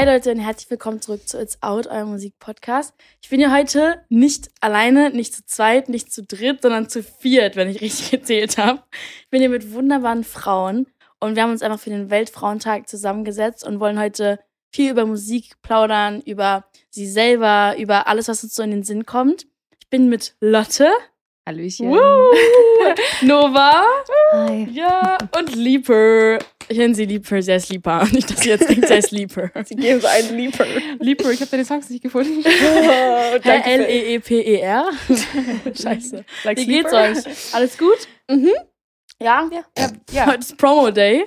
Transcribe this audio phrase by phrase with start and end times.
[0.00, 2.94] Hi Leute und herzlich willkommen zurück zu It's Out, euer Musikpodcast.
[3.20, 7.54] Ich bin hier heute nicht alleine, nicht zu zweit, nicht zu dritt, sondern zu viert,
[7.54, 8.82] wenn ich richtig gezählt habe.
[9.24, 10.86] Ich bin hier mit wunderbaren Frauen
[11.18, 14.40] und wir haben uns einfach für den Weltfrauentag zusammengesetzt und wollen heute
[14.72, 19.04] viel über Musik plaudern, über sie selber, über alles, was uns so in den Sinn
[19.04, 19.48] kommt.
[19.80, 20.88] Ich bin mit Lotte.
[21.54, 21.90] Hallöchen.
[21.90, 21.96] Woo!
[23.26, 23.82] Nova.
[24.32, 24.68] Hi.
[24.70, 26.38] Ja, und Leaper.
[26.68, 28.04] Ich nenne sie Leaper, sie heißt Leaper.
[28.12, 29.50] Nicht, dass sie jetzt denkt, sie heißt Leaper.
[29.64, 30.64] Sie geben so einen Leaper.
[31.00, 32.44] Leaper, ich habe deine Songs nicht gefunden.
[32.44, 34.90] Oh, Hä, danke für- L-E-E-P-E-R?
[35.74, 36.24] Scheiße.
[36.44, 37.10] Like Wie geht's Sleeper?
[37.18, 37.54] euch?
[37.54, 37.98] Alles gut?
[38.30, 38.52] Mhm.
[39.20, 39.50] Ja?
[39.52, 40.26] Ja, ja.
[40.26, 41.24] Heute ist Promo-Day.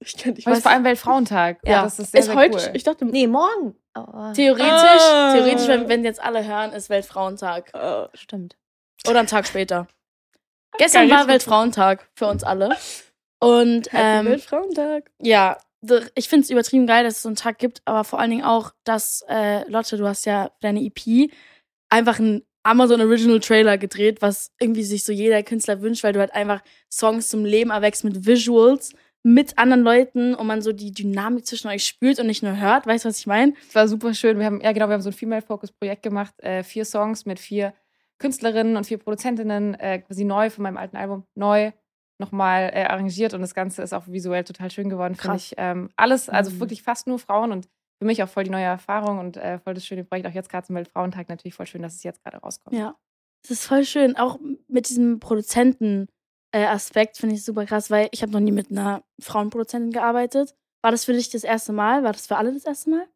[0.00, 1.58] Ich kann nicht Heute ist vor allem Weltfrauentag.
[1.66, 1.82] Ja.
[1.82, 2.70] das ist sehr, Ist sehr heute, cool.
[2.72, 3.74] ich dachte, Nee, morgen.
[3.94, 5.34] Oh, Theoretisch, Ah.
[5.34, 7.72] theoretisch wenn, wenn jetzt alle hören, ist Weltfrauentag.
[7.74, 8.56] äh, stimmt.
[9.08, 9.88] Oder einen Tag später.
[10.78, 11.28] Gestern Geil, war.
[11.28, 12.76] Weltfrauentag für uns alle.
[13.38, 15.10] Und ähm, Weltfrauentag.
[15.20, 15.58] ja,
[16.14, 18.44] ich finde es übertrieben geil, dass es so einen Tag gibt, aber vor allen Dingen
[18.44, 21.30] auch, dass äh, Lotte, du hast ja deine EP
[21.90, 26.20] einfach einen Amazon Original Trailer gedreht, was irgendwie sich so jeder Künstler wünscht, weil du
[26.20, 26.62] halt einfach
[26.92, 31.68] Songs zum Leben erwächst mit Visuals, mit anderen Leuten und man so die Dynamik zwischen
[31.68, 32.86] euch spürt und nicht nur hört.
[32.86, 33.54] Weißt du, was ich meine?
[33.68, 34.38] Es war super schön.
[34.38, 36.34] Wir haben, ja genau, wir haben so ein Female-Focus-Projekt gemacht.
[36.38, 37.72] Äh, vier Songs mit vier
[38.18, 41.72] Künstlerinnen und vier Produzentinnen, äh, quasi neu von meinem alten Album, neu
[42.18, 45.52] nochmal äh, arrangiert und das Ganze ist auch visuell total schön geworden, finde ich.
[45.58, 46.60] Ähm, alles, also Mhm.
[46.60, 47.68] wirklich fast nur Frauen und
[48.00, 50.26] für mich auch voll die neue Erfahrung und äh, voll das schöne Projekt.
[50.26, 52.74] Auch jetzt gerade zum Weltfrauentag natürlich voll schön, dass es jetzt gerade rauskommt.
[52.76, 52.96] Ja.
[53.44, 54.16] Es ist voll schön.
[54.16, 59.04] Auch mit diesem Produzenten-Aspekt finde ich super krass, weil ich habe noch nie mit einer
[59.20, 60.54] Frauenproduzentin gearbeitet.
[60.82, 62.02] War das für dich das erste Mal?
[62.02, 63.06] War das für alle das erste Mal?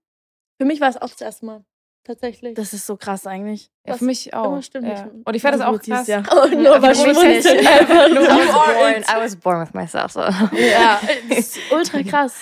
[0.61, 1.65] Für mich war es auch das erste Mal.
[2.05, 2.55] Tatsächlich.
[2.55, 3.71] Das ist so krass eigentlich.
[3.87, 4.47] Ja, für mich auch.
[4.47, 5.09] immer stimmt ja.
[5.25, 6.07] Und ich fand das Du auch krass.
[6.07, 6.23] ja.
[6.33, 7.57] oh, nur schmunzeln.
[7.59, 7.69] nicht.
[7.69, 8.23] Einfach nur.
[8.23, 10.13] I was born- I was born with myself.
[10.13, 10.21] So.
[10.23, 11.01] Ja,
[11.73, 12.37] ultra krass.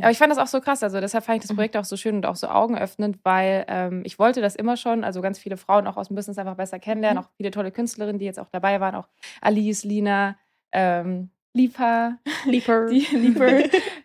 [0.00, 0.82] Aber ich fand das auch so krass.
[0.82, 4.02] Also deshalb fand ich das Projekt auch so schön und auch so augenöffnend, weil ähm,
[4.06, 5.04] ich wollte das immer schon.
[5.04, 7.22] Also ganz viele Frauen auch aus dem Business einfach besser kennenlernen.
[7.22, 8.94] Auch viele tolle Künstlerinnen, die jetzt auch dabei waren.
[8.94, 9.08] Auch
[9.42, 10.36] Alice, Lina,
[10.72, 12.16] ähm, Lipa,
[12.46, 12.86] Leaper.
[12.86, 13.48] die Lieber,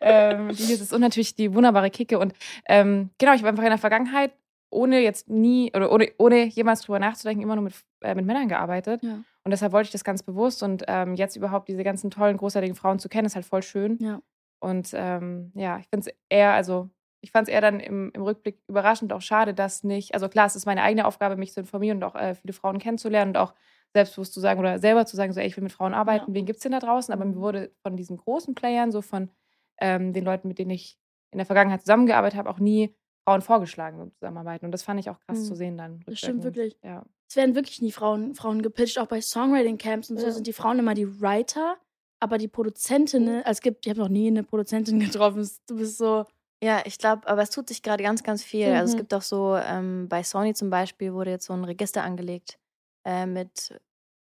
[0.01, 2.19] ähm, die ist und natürlich die wunderbare Kicke.
[2.19, 2.33] Und
[2.67, 4.33] ähm, genau, ich war einfach in der Vergangenheit,
[4.75, 8.47] ohne jetzt nie oder ohne, ohne jemals drüber nachzudenken, immer nur mit, äh, mit Männern
[8.47, 9.02] gearbeitet.
[9.03, 9.24] Ja.
[9.44, 10.62] Und deshalb wollte ich das ganz bewusst.
[10.63, 13.97] Und ähm, jetzt überhaupt diese ganzen tollen, großartigen Frauen zu kennen, ist halt voll schön.
[14.00, 14.22] Ja.
[14.59, 16.90] Und ähm, ja, ich finde es eher, also
[17.22, 20.46] ich fand es eher dann im, im Rückblick überraschend auch schade, dass nicht, also klar,
[20.46, 23.38] es ist meine eigene Aufgabe, mich zu informieren und auch äh, viele Frauen kennenzulernen und
[23.38, 23.53] auch
[23.94, 26.46] selbstbewusst zu sagen oder selber zu sagen, so, ey, ich will mit Frauen arbeiten, wen
[26.46, 27.13] gibt es denn da draußen?
[27.13, 29.31] Aber mir wurde von diesen großen Playern, so von
[29.80, 31.00] ähm, den Leuten, mit denen ich
[31.31, 34.66] in der Vergangenheit zusammengearbeitet habe, auch nie Frauen vorgeschlagen um zusammenarbeiten.
[34.66, 35.44] Und das fand ich auch krass Mhm.
[35.46, 36.02] zu sehen dann.
[36.06, 36.78] Das stimmt wirklich.
[36.84, 37.03] Ja.
[37.28, 40.31] Es werden wirklich nie Frauen, Frauen gepitcht, auch bei Songwriting-Camps und so Ja.
[40.31, 41.78] sind die Frauen immer die Writer,
[42.19, 45.50] aber die Produzentinnen, also es gibt, ich habe noch nie eine Produzentin getroffen.
[45.68, 46.25] Du bist so,
[46.63, 48.68] Ja, ich glaube, aber es tut sich gerade ganz, ganz viel.
[48.68, 48.97] Also es Mhm.
[49.00, 52.57] gibt auch so, ähm, bei Sony zum Beispiel wurde jetzt so ein Register angelegt
[53.06, 53.78] äh, mit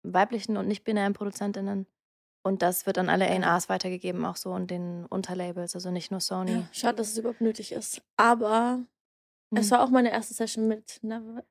[0.04, 1.88] weiblichen und nicht-binären Produzentinnen.
[2.44, 6.20] Und das wird an alle A&Rs weitergegeben, auch so und den Unterlabels, also nicht nur
[6.22, 6.52] Sony.
[6.54, 8.02] Ja, schade, dass es überhaupt nötig ist.
[8.18, 8.80] Aber
[9.52, 9.58] Mhm.
[9.58, 11.44] es war auch meine erste Session mit einer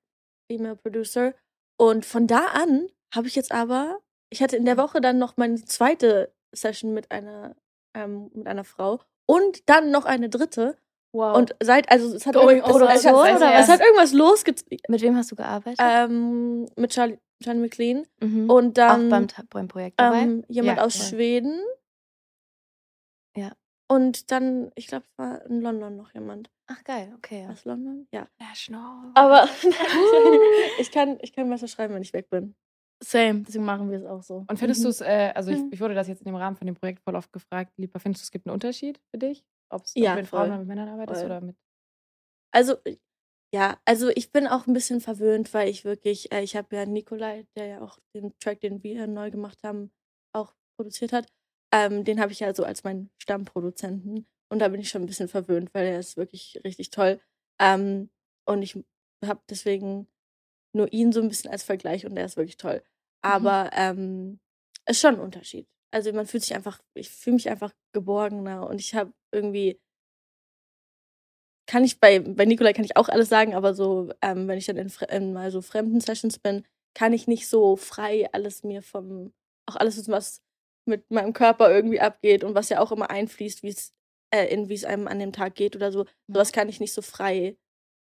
[0.51, 1.35] Female Producer.
[1.79, 5.37] Und von da an habe ich jetzt aber, ich hatte in der Woche dann noch
[5.37, 7.55] meine zweite Session mit einer,
[7.95, 10.77] ähm, mit einer Frau und dann noch eine dritte.
[11.13, 11.37] wow.
[11.37, 12.75] Und seit, also es hat, Going irgend- es,
[13.07, 14.79] all es, hat, irgendwas losgezogen.
[14.89, 15.79] Mit wem hast du gearbeitet?
[15.81, 18.07] Ähm, mit Charlie, Charlie McLean.
[18.21, 18.51] Mhm.
[18.51, 20.23] Und dann auch beim, beim Projekt dabei?
[20.23, 21.07] ähm, jemand Ja, aus voll.
[21.07, 21.61] Schweden.
[23.37, 23.53] Ja.
[23.89, 26.51] Und dann, ich glaube, es war in London noch jemand.
[26.69, 27.43] Ach geil, okay.
[27.43, 27.51] Ja.
[27.51, 28.07] Aus London?
[28.13, 28.29] Ja.
[28.39, 29.11] National.
[29.15, 29.49] Aber
[30.79, 32.55] ich, kann, ich kann besser schreiben, wenn ich weg bin.
[33.03, 34.45] Same, deswegen machen wir es auch so.
[34.47, 34.85] Und findest Mhm.
[34.85, 35.69] du es, äh, also ich, Mhm.
[35.73, 38.23] ich wurde das jetzt in dem Rahmen von dem Projekt voll oft gefragt, lieber, findest
[38.23, 39.43] du, es gibt einen Unterschied für dich?
[39.71, 41.31] Ob es Ja, mit Frauen oder mit Männern arbeitest Voll.
[41.31, 41.57] oder mit.
[42.53, 42.77] Also,
[43.53, 46.87] ja, also ich bin auch ein bisschen verwöhnt, weil ich wirklich, äh, ich habe ja
[46.87, 49.91] Nikolai, der ja auch den Track, den wir neu gemacht haben,
[50.33, 51.27] auch produziert hat.
[51.73, 54.27] Ähm, den habe ich ja so als meinen Stammproduzenten.
[54.51, 57.21] Und da bin ich schon ein bisschen verwöhnt, weil er ist wirklich richtig toll.
[57.61, 58.11] Ähm,
[58.47, 58.77] und ich
[59.25, 60.09] habe deswegen
[60.75, 62.83] nur ihn so ein bisschen als Vergleich und er ist wirklich toll.
[63.23, 64.41] Aber ähm,
[64.85, 65.69] es ist schon ein Unterschied.
[65.93, 69.81] Also man fühlt sich einfach, ich fühle mich einfach geborgener und ich habe irgendwie,
[71.71, 74.67] kann ich bei, bei Nikolai kann ich auch alles sagen, aber so, ähm, wenn ich
[74.67, 76.65] dann in, in mal so fremden Sessions bin,
[76.95, 79.33] kann ich nicht so frei alles mir vom,
[79.67, 80.43] auch alles, was
[80.85, 83.95] mit meinem Körper irgendwie abgeht und was ja auch immer einfließt, wie es,
[84.35, 86.93] äh, in wie es einem an dem Tag geht oder so, sowas kann ich nicht
[86.93, 87.57] so frei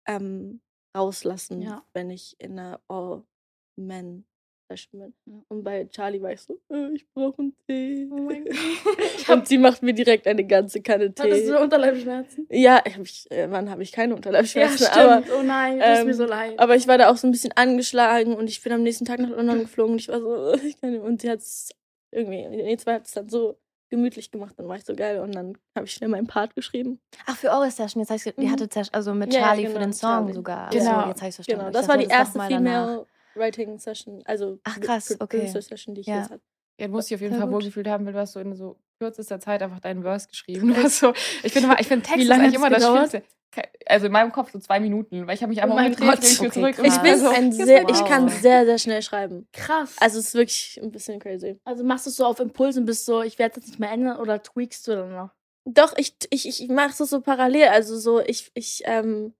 [0.06, 0.60] ähm,
[0.96, 1.84] rauslassen, Ja.
[1.92, 4.26] wenn ich in einer All-Men
[4.68, 5.14] Session bin.
[5.26, 5.42] Ja.
[5.48, 8.08] Und bei Charlie war ich so, äh, ich brauche einen Tee.
[8.10, 8.44] Oh mein
[9.26, 9.28] Gott.
[9.28, 11.22] Und sie macht mir direkt eine ganze Kanne Tee.
[11.22, 12.46] Hattest du Unterleibschmerzen?
[12.50, 14.96] Ja, hab ich, äh, wann habe ich keine Ja, Unterleibschmerzen, stimmt.
[14.96, 16.58] aber, oh nein, das ist ähm, mir so leid.
[16.58, 19.20] aber ich war da auch so ein bisschen angeschlagen und ich bin am nächsten Tag
[19.20, 21.02] nach London geflogen und ich war so, äh, ich kann nicht.
[21.02, 21.70] und sie hat es
[22.10, 23.58] irgendwie, die zwei hat es dann so
[23.88, 26.98] gemütlich gemacht, dann war ich so geil und dann habe ich schnell meinen Part geschrieben.
[27.26, 28.00] Ach, für eure Session.
[28.02, 28.50] Jetzt heißt, ihr Mhm.
[28.50, 30.32] hattet Session, also mit Ja, ja, Charlie für genau, den Song Charlie.
[30.32, 30.70] sogar.
[30.70, 30.90] Genau.
[30.90, 31.46] Achso, jetzt verstanden.
[31.60, 32.40] Genau, Ich das dachte, war die das erste.
[32.40, 35.38] Female Writing Session, also Ach, krass, okay.
[35.38, 36.18] Producer Session, die ich Ja.
[36.18, 36.42] jetzt hatte.
[36.78, 37.54] Ja, du musst dich auf jeden Fall gut.
[37.54, 40.68] wohlgefühlt haben, weil du hast so in so kürzester Zeit einfach deinen Verse geschrieben.
[40.74, 41.12] Du hast so,
[41.42, 43.10] ich finde ich finde Text Wie ist lange eigentlich hat's immer das gedauert?
[43.10, 43.22] Schlimmste.
[43.52, 46.18] Ke- Also in meinem Kopf so zwei Minuten, weil ich habe mich einmal mein umgedreht,
[46.18, 46.76] Okay, zurück.
[46.82, 48.08] Ich bin so, ein hier ist sehr, mein ich Wow.
[48.08, 49.48] kann sehr, sehr schnell schreiben.
[49.52, 49.96] Krass.
[50.00, 51.58] Also es ist wirklich ein bisschen crazy.
[51.64, 53.90] Also machst du es so auf Impuls und bist so, ich werde das nicht mehr
[53.92, 55.30] ändern oder tweakst du dann noch?
[55.64, 57.68] Doch, ich, ich, ich mache es so parallel.
[57.68, 59.32] Also so, ich, ich, ähm,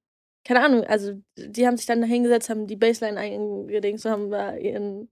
[0.46, 4.31] keine Ahnung, also die haben sich dann da hingesetzt, haben die Baseline eingedingst und haben
[4.31, 5.10] da ihren.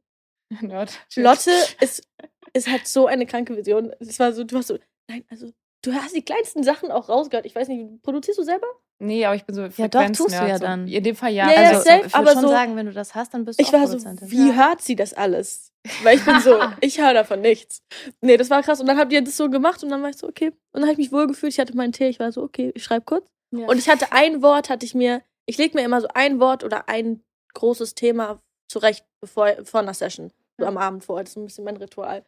[0.60, 0.92] Nerd.
[1.16, 1.50] Lotte
[1.80, 2.06] ist,
[2.52, 3.92] ist halt so eine kranke Vision.
[3.98, 4.78] Es war so, du hast so,
[5.08, 5.50] nein, also
[5.82, 7.46] du hast die kleinsten Sachen auch rausgehört.
[7.46, 8.66] Ich weiß nicht, produzierst du selber?
[9.00, 10.64] Nee, aber ich bin so Ja, doch, tust du ja so.
[10.64, 10.86] dann.
[10.86, 11.50] In dem Fall ja.
[11.50, 13.44] Ja, ja, also, safe, ich aber würde schon so- sagen, wenn du das hast, dann
[13.44, 13.98] bist du Ich auch war so,
[14.30, 15.72] wie hört sie das alles?
[16.04, 17.82] Weil ich bin so, ich höre davon nichts.
[18.20, 18.80] Nee, das war krass.
[18.80, 20.48] Und dann habt ihr das so gemacht und dann war ich so, okay.
[20.72, 21.52] Und dann habe ich mich wohlgefühlt.
[21.52, 22.08] Ich hatte meinen Tee.
[22.08, 23.26] Ich war so, okay, ich schreibe kurz.
[23.58, 23.66] Ja.
[23.68, 26.64] Und ich hatte ein Wort, hatte ich mir, ich lege mir immer so ein Wort
[26.64, 27.22] oder ein
[27.54, 30.32] großes Thema zurecht bevor, vor einer Session.
[30.58, 30.68] So Ja.
[30.68, 31.20] am Abend vor.
[31.20, 32.24] Das ist ein bisschen mein Ritual.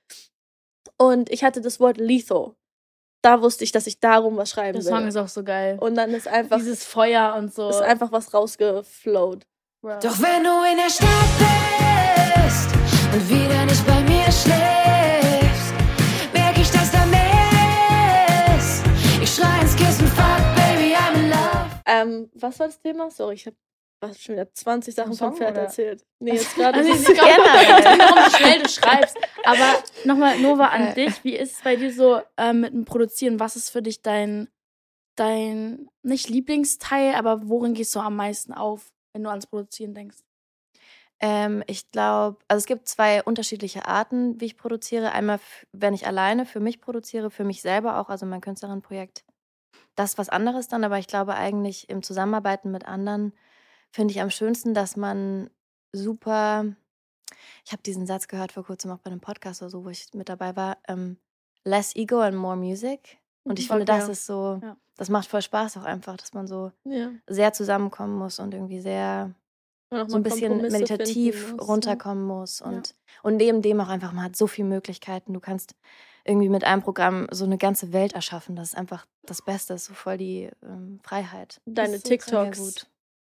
[0.98, 2.54] Und ich hatte das Wort lethal.
[3.22, 4.90] Da wusste ich, dass ich darum was schreiben der will.
[4.90, 5.78] Song ist auch so geil.
[5.80, 7.68] und dann ist einfach, Dieses Feuer und so.
[7.70, 9.46] ist einfach was rausgeflowt.
[9.82, 12.68] Doch wenn du in der Stadt bist
[13.14, 14.95] und wieder nicht bei mir schläfst,
[21.86, 23.10] Ähm, was war das Thema?
[23.10, 23.56] Sorry, ich habe
[24.18, 25.62] schon wieder 20 Sachen Song, vom Pferd oder?
[25.62, 26.04] erzählt.
[26.18, 26.78] Nee, jetzt gerade.
[26.78, 29.16] Also, ist ich es- warum du schnell du schreibst.
[29.44, 31.06] Aber nochmal, Nova, an Okay.
[31.06, 31.24] dich.
[31.24, 33.40] Wie ist es bei dir so ähm, mit dem Produzieren?
[33.40, 34.48] Was ist für dich dein,
[35.16, 40.18] dein, nicht Lieblingsteil, aber worin gehst du am meisten auf, wenn du ans Produzieren denkst?
[41.18, 45.12] Ähm, ich glaube, also es gibt zwei unterschiedliche Arten, wie ich produziere.
[45.12, 45.40] Einmal,
[45.72, 49.24] wenn ich alleine für mich produziere, für mich selber auch, also mein Künstlerinnenprojekt.
[49.96, 53.32] Das ist was anderes dann, aber ich glaube eigentlich im Zusammenarbeiten mit anderen
[53.90, 55.50] finde ich am schönsten, dass man
[55.92, 56.66] super.
[57.64, 60.12] Ich habe diesen Satz gehört vor kurzem auch bei einem Podcast oder so, wo ich
[60.14, 60.78] mit dabei war.
[60.86, 61.16] Ähm,
[61.64, 63.18] less ego and more music.
[63.42, 64.12] Und ich Voll, finde, das ja.
[64.12, 64.76] ist so, Ja.
[64.96, 67.10] das macht voll Spaß auch einfach, dass man so ja.
[67.26, 69.34] sehr zusammenkommen muss und irgendwie sehr
[69.90, 74.12] Und so ein bisschen Kompromisse meditativ muss, runterkommen muss und, und neben dem auch einfach,
[74.12, 75.32] man hat so viele Möglichkeiten.
[75.32, 75.74] Du kannst
[76.26, 78.56] irgendwie mit einem Programm so eine ganze Welt erschaffen.
[78.56, 81.60] Das ist einfach das Beste, das ist so voll die ähm, Freiheit.
[81.66, 81.72] Ja.
[81.74, 82.58] Deine so TikToks.
[82.58, 82.86] gut.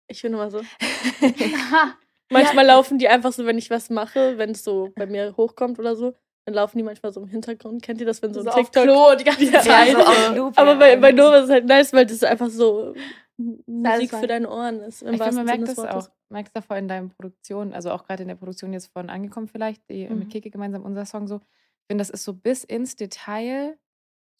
[0.07, 0.61] Ich finde immer so.
[2.31, 5.77] Manchmal laufen die einfach so, wenn ich was mache, wenn es so bei mir hochkommt
[5.79, 6.13] oder so,
[6.45, 7.81] dann laufen die manchmal so im Hintergrund.
[7.83, 8.83] Kennt ihr das, wenn so ein So auf TikTok?
[8.83, 9.91] Klo die ganze Ja, Zeit.
[9.91, 10.77] so auf Loop, Aber ja.
[10.79, 12.93] bei, bei Nova ist es halt nice, weil das einfach so
[13.37, 15.01] Musik für deine Ohren ist.
[15.03, 16.07] Im Ich finde, man merkt das auch.
[16.29, 19.47] Merkst du davor in deinen Produktionen, also auch gerade in der Produktion jetzt von Angekommen
[19.47, 20.19] vielleicht, die Mhm.
[20.19, 21.39] mit Keke gemeinsam unser Song so.
[21.85, 23.77] Ich finde, das ist so bis ins Detail,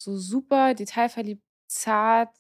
[0.01, 2.36] so super detailverliebt, zart,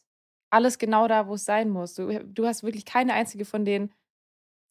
[0.51, 1.93] alles genau da, wo es sein muss.
[1.93, 3.93] Du, du hast wirklich keine einzige von den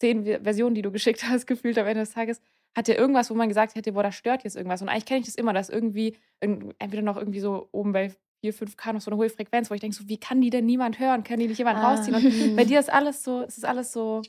[0.00, 2.41] zehn Versionen, die du geschickt hast, gefühlt am Ende des Tages,
[2.76, 4.82] hat ja irgendwas, wo man gesagt hätte, boah, da stört jetzt irgendwas.
[4.82, 8.12] Und eigentlich kenne ich das immer, dass irgendwie, irgend- entweder noch irgendwie so oben bei
[8.41, 10.67] 4, 5K noch so eine hohe Frequenz, wo ich denke, so, wie kann die denn
[10.67, 11.22] niemand hören?
[11.22, 11.93] Kann die nicht jemand Ah.
[11.93, 12.17] rausziehen?
[12.17, 14.22] Und bei dir ist alles so, es ist alles so,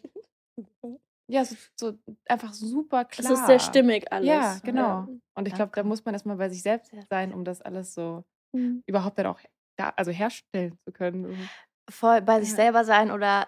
[1.27, 3.33] ja, so, so einfach super Es klar.
[3.33, 4.27] ist sehr stimmig alles.
[4.27, 4.81] Ja, genau.
[4.81, 5.07] Ja.
[5.35, 7.93] Und ich Ja, glaube, da muss man erstmal bei sich selbst sein, um das alles
[7.93, 8.83] so Mhm.
[8.85, 9.39] überhaupt dann auch
[9.77, 11.49] da, also herstellen zu können.
[11.89, 12.55] Voll bei sich Ja.
[12.55, 13.47] selber sein oder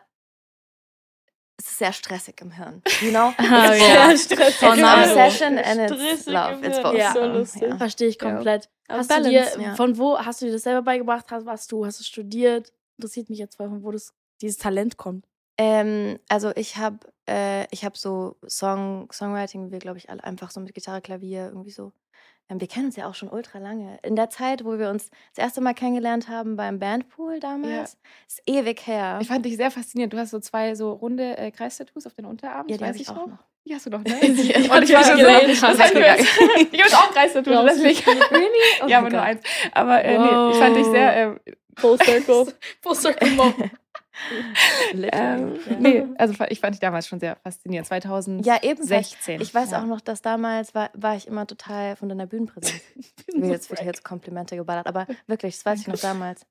[1.60, 2.82] es ist sehr stressig im Hirn.
[3.02, 3.34] You know?
[3.38, 4.16] Ah, ja.
[4.18, 5.14] stressig one Hirn.
[5.14, 6.66] session and it's Stressig love.
[6.68, 6.94] It's both.
[6.98, 7.14] Ja.
[7.14, 7.62] So lustig.
[7.64, 7.78] Ja.
[7.78, 8.32] Verstehe ich Ja.
[8.32, 8.70] komplett.
[8.90, 9.76] Aber Hast du dir, Balance, ja.
[9.76, 11.26] von wo hast du dir das selber beigebracht?
[11.32, 12.72] Hast, warst du, hast du studiert?
[12.98, 15.26] Interessiert mich jetzt, voll, von wo das, dieses Talent kommt.
[15.58, 20.24] Ähm, also ich habe äh, ich habe so Song Songwriting, wie wir glaube ich alle
[20.24, 21.92] einfach so mit Gitarre, Klavier irgendwie so.
[22.50, 23.98] Ähm, wir kennen uns ja auch schon ultra lange.
[24.04, 27.98] In der Zeit, wo wir uns das erste Mal kennengelernt haben beim Bandpool damals,
[28.28, 29.18] ist ewig her.
[29.22, 30.14] Ich fand dich sehr faszinierend.
[30.14, 32.70] Du hast so zwei so runde äh, Kreistattoos auf den Unterarmen.
[32.70, 33.28] Ja, die weiß hab ich auch noch.
[33.28, 33.44] noch.
[33.66, 34.16] Die hast du doch, ne?
[34.22, 35.48] Ich Und ich war schon so, gesehen.
[35.78, 36.18] das mir-
[36.72, 37.96] ich habe auch Kreistattoos, really?
[38.84, 39.42] Oh ja, aber nur eins.
[39.74, 41.36] Aber äh, nee, ich fand dich sehr, äh,
[41.78, 42.54] Full Circle.
[42.82, 43.54] Full Circle Mom.
[44.94, 47.88] Ähm, nee, also ich fand dich damals schon sehr faszinierend.
[47.88, 48.44] 2016.
[48.44, 49.12] Ja, ebenfalls.
[49.12, 49.42] 16.
[49.42, 49.82] Ich weiß ja.
[49.82, 52.82] auch noch, dass damals war, war ich immer total von deiner Bühnenpräsenz.
[53.28, 56.46] Ich will jetzt, wird jetzt Komplimente geballert, aber wirklich, das weiß ich noch damals.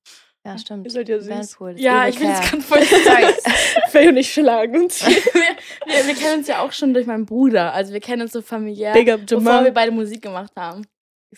[0.46, 0.86] Ja, stimmt.
[0.86, 1.28] Ihr seid ja süß.
[1.28, 1.72] Vanpool.
[1.72, 2.80] ist Ja, ich bin jetzt ganz voll.
[3.90, 5.04] Faye und ich schlagen uns.
[5.06, 7.72] wir, wir, wir kennen uns ja auch schon durch meinen Bruder.
[7.72, 10.86] Also wir kennen uns so familiär, bevor wir beide Musik gemacht haben.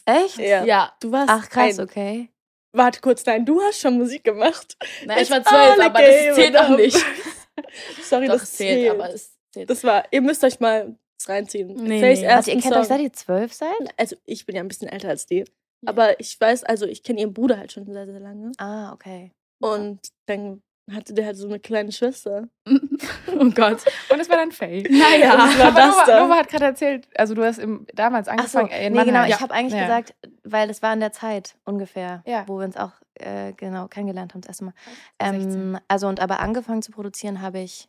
[0.04, 0.36] Echt?
[0.36, 0.64] Ja.
[0.64, 0.92] Ja.
[1.00, 2.28] Du warst Ach, krass, ein, okay.
[2.72, 4.76] Warte kurz, nein, du hast schon Musik gemacht.
[5.06, 6.96] Nein, ich war zwölf, aber das zählt auch nicht.
[8.02, 9.70] Sorry, Doch, das es zählt, aber es zählt.
[9.70, 10.94] Das war, ihr müsst euch mal
[11.26, 11.68] reinziehen.
[11.74, 12.26] Nee, nee.
[12.26, 12.84] Warte, ihr kennt euch Song.
[12.84, 13.72] seit ihr zwölf seid?
[13.96, 15.44] Also ich bin ja ein bisschen älter als die.
[15.86, 18.52] Aber ich weiß, also ich kenne ihren Bruder halt schon sehr, sehr lange.
[18.58, 19.32] Ah, okay.
[19.60, 22.48] Und dann hatte der halt so eine kleine Schwester.
[22.66, 23.82] oh Gott.
[24.08, 24.82] Und es war dann Faye.
[24.90, 25.36] Naja.
[25.36, 26.20] Das war Aber das Nova.
[26.20, 28.98] Nova hat gerade erzählt, also du hast im, damals Ach so, angefangen äh, in nee,
[29.00, 29.12] genau.
[29.12, 29.30] Mannheim.
[29.30, 29.82] Ich habe eigentlich Ja.
[29.86, 30.14] gesagt,
[30.52, 32.44] weil das war in der Zeit ungefähr, Ja.
[32.46, 34.74] wo wir uns auch äh, genau kennengelernt haben das erste Mal.
[35.20, 35.52] 16.
[35.54, 37.88] Ähm, also und aber angefangen zu produzieren habe ich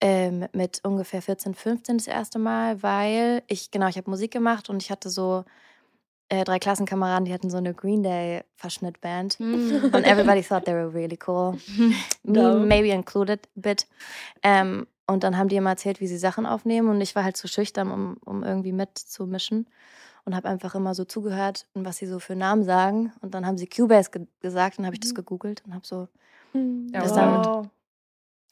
[0.00, 4.68] ähm, mit ungefähr 14, 15 das erste Mal, weil ich genau ich habe Musik gemacht
[4.68, 5.44] und ich hatte so
[6.30, 9.34] äh, drei Klassenkameraden, die hatten so eine Green Day Verschnittband.
[9.34, 9.90] Hm.
[9.92, 11.58] Und everybody thought they were really cool.
[12.22, 12.66] Me Dumb.
[12.66, 13.86] maybe included a bit.
[14.42, 16.88] Ähm, und dann haben die immer erzählt, wie sie Sachen aufnehmen.
[16.88, 19.68] Und ich war halt zu schüchtern, um, um irgendwie mitzumischen.
[20.26, 23.12] Und habe einfach immer so zugehört, und was sie so für Namen sagen.
[23.20, 24.78] Und dann haben sie Cubase ge gesagt.
[24.78, 25.16] Und habe ich das Mhm.
[25.16, 26.08] gegoogelt und habe so,
[26.54, 27.16] Ja, Das wow.
[27.16, 27.70] damit-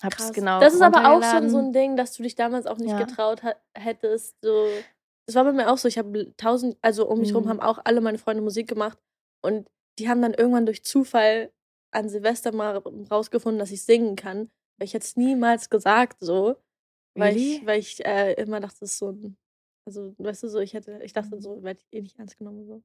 [0.03, 0.33] hab's Krass.
[0.33, 2.91] genau Das ist aber auch schon so ein Ding, dass du dich damals auch nicht
[2.91, 2.99] Ja.
[3.05, 3.43] getraut
[3.75, 4.37] hättest.
[4.43, 4.67] So,
[5.27, 5.87] das war bei mir auch so.
[5.89, 7.49] Ich habe tausend, also um mich rum Mhm.
[7.49, 8.99] haben auch alle meine Freunde Musik gemacht
[9.41, 11.53] und die haben dann irgendwann durch Zufall
[11.93, 12.77] an Silvester mal
[13.11, 14.51] rausgefunden, dass ich singen kann.
[14.79, 16.57] Weil ich hätte es niemals gesagt so,
[17.15, 17.57] weil Really?
[17.59, 19.37] ich, weil ich äh, immer dachte, das ist so ein,
[19.87, 22.65] also weißt du so, ich hätte, ich dachte so, werde ich eh nicht ernst genommen
[22.65, 22.83] so.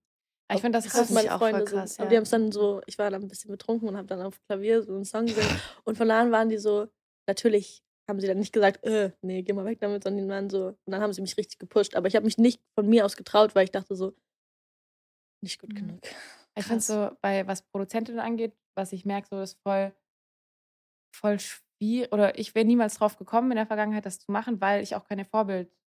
[0.54, 2.00] Ich finde das Krass, meine auch Freunde krass, sind.
[2.00, 2.10] Aber ja.
[2.10, 4.40] die haben es dann so, ich war dann ein bisschen betrunken und habe dann auf
[4.46, 5.60] Klavier so einen Song gesungen.
[5.84, 6.88] und von da an waren die so,
[7.28, 10.50] natürlich haben sie dann nicht gesagt, äh, nee, geh mal weg damit, sondern die waren
[10.50, 11.96] so, und dann haben sie mich richtig gepusht.
[11.96, 14.16] Aber ich habe mich nicht von mir aus getraut, weil ich dachte so,
[15.44, 15.76] nicht gut Mhm.
[15.76, 16.00] genug.
[16.56, 19.94] Ich finde so, bei was Produzentinnen angeht, was ich merke, so ist voll,
[21.14, 24.82] voll schwierig, oder ich wäre niemals drauf gekommen in der Vergangenheit, das zu machen, weil
[24.82, 25.26] ich auch keine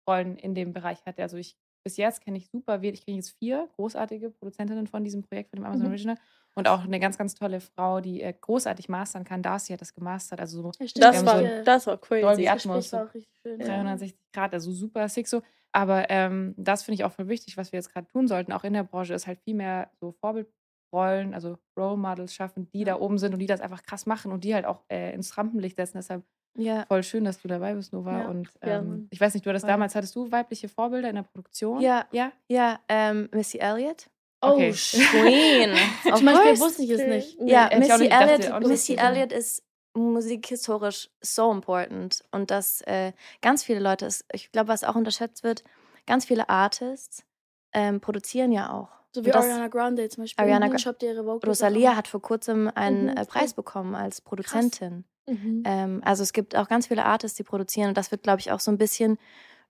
[0.04, 1.22] Vorbildrollen in dem Bereich hatte.
[1.22, 5.04] Also ich, bis jetzt kenne ich super, wenig- ich kenne jetzt vier großartige Produzentinnen von
[5.04, 5.92] diesem Projekt, von dem Amazon Mhm.
[5.92, 6.16] Original.
[6.54, 9.42] Und auch eine ganz, ganz tolle Frau, die äh, großartig mastern kann.
[9.42, 10.38] Darcy hat das gemastert.
[10.38, 12.48] Also so Das war, so das war Dolby crazy.
[12.48, 12.76] Atmos.
[12.76, 13.60] Gespräch war auch richtig schön.
[13.60, 13.66] Ja.
[13.66, 15.42] 360 Grad, also super sick so.
[15.74, 18.64] Aber ähm, das finde ich auch voll wichtig, was wir jetzt gerade tun sollten, auch
[18.64, 23.00] in der Branche, ist halt viel mehr so Vorbildrollen, also Role Models schaffen, die da
[23.00, 25.76] oben sind und die das einfach krass machen und die halt auch äh, ins Rampenlicht
[25.76, 25.96] setzen.
[25.96, 26.22] Deshalb
[26.54, 26.84] Ja.
[26.86, 28.20] voll schön, dass du dabei bist, Nova.
[28.20, 28.28] Ja.
[28.28, 29.72] Und Ja, ähm, ich weiß nicht, du hattest Voll.
[29.72, 31.80] damals, hattest du weibliche Vorbilder in der Produktion?
[31.80, 32.06] Ja.
[32.12, 32.30] Ja?
[32.48, 34.08] Ja, ähm, Missy Elliott.
[34.40, 34.70] Okay.
[34.74, 35.72] Oh, Queen.
[35.72, 37.38] Of Zum Beispiel wusste ich es nicht.
[37.40, 39.62] Ja, auch Missy Elliott, nicht, Missy Elliott ist
[39.94, 45.42] musikhistorisch so important und dass äh, ganz viele Leute, es- ich glaube, was auch unterschätzt
[45.44, 45.62] wird,
[46.06, 47.24] ganz viele Artists
[47.72, 48.88] ähm, produzieren ja auch.
[49.14, 50.42] So wie das- Ariana Grande zum Beispiel.
[50.42, 53.94] Ariana Mhm, Gra- Shop ihre Vocals Rosalia hat vor kurzem einen Mhm, äh, Preis bekommen
[53.94, 55.04] als Produzentin.
[55.26, 55.62] Mhm.
[55.64, 58.50] Ähm, also es gibt auch ganz viele Artists, die produzieren und das wird, glaube ich,
[58.52, 59.18] auch so ein bisschen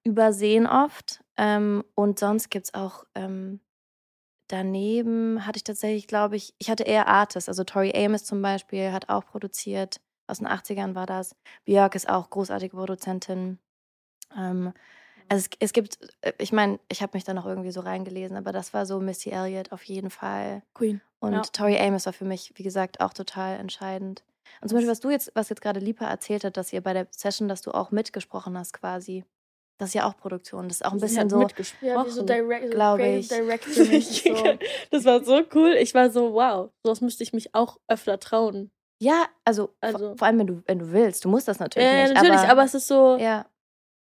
[0.05, 1.23] übersehen oft.
[1.37, 3.61] Ähm, und sonst gibt es auch ähm,
[4.53, 7.49] daneben hatte ich tatsächlich, glaube ich, ich hatte eher Artists.
[7.49, 10.01] Also Tori Amos zum Beispiel hat auch produziert.
[10.27, 11.35] Aus den 80ern war das.
[11.65, 13.59] Björk ist auch großartige Produzentin.
[14.37, 14.73] Ähm,
[15.29, 18.37] also es, es gibt, äh, ich meine, ich habe mich da noch irgendwie so reingelesen,
[18.37, 20.63] aber das war so Missy Elliott auf jeden Fall.
[20.75, 21.01] Queen.
[21.19, 21.41] Und Ja.
[21.41, 24.23] Tori Amos war für mich, wie gesagt, auch total entscheidend.
[24.61, 26.93] Und zum Beispiel, was du jetzt, was jetzt gerade Lipa erzählt hat, dass ihr bei
[26.93, 29.25] der Session, dass du auch mitgesprochen hast quasi.
[29.79, 30.69] Das ist ja auch Produktion.
[30.69, 31.45] Das ist auch ein bisschen so.
[31.81, 34.23] Ja, so direct, so Glaub Creative ich.
[34.25, 34.59] So.
[34.91, 35.75] das war so cool.
[35.81, 38.71] Ich war so, wow, sowas müsste ich mich auch öfter trauen.
[39.01, 41.25] Ja, also, Also- vor, allem, wenn du, wenn du willst.
[41.25, 42.15] Du musst das natürlich Ja, nicht.
[42.15, 43.47] natürlich, aber, aber, es ist so, ja.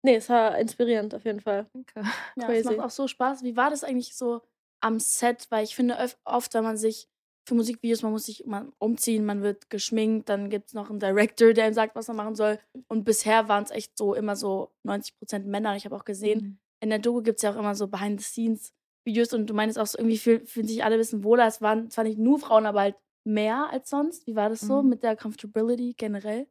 [0.05, 1.67] nee, es war inspirierend auf jeden Fall.
[1.73, 2.09] Danke.
[2.37, 3.43] Ja, es macht auch so Spaß.
[3.43, 4.43] Wie war das eigentlich so
[4.81, 5.47] am Set?
[5.51, 7.09] Weil ich finde oft, wenn man sich
[7.45, 11.01] für Musikvideos, man muss sich immer umziehen, man wird geschminkt, dann gibt es noch einen
[11.01, 12.59] Director, der ihm sagt, was er machen soll.
[12.89, 15.75] Und bisher waren es echt so immer so 90% Männer.
[15.77, 16.59] Ich habe auch gesehen, Mhm.
[16.81, 19.99] in der Doku gibt es ja auch immer so Behind-the-Scenes-Videos und du meinst auch so,
[19.99, 21.47] irgendwie fühl- fühlen sich alle ein bisschen wohler.
[21.47, 24.27] Es waren zwar nicht nur Frauen, aber halt mehr als sonst.
[24.27, 24.89] Wie war das so Mhm.
[24.89, 26.47] mit der Comfortability generell?